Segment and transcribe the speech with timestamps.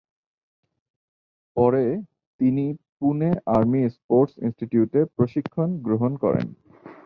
[1.57, 1.83] পরে,
[2.39, 2.65] তিনি
[2.97, 6.47] Pune army sports ইনস্টিটিউটে প্রশিক্ষণ গ্রহণ করেন।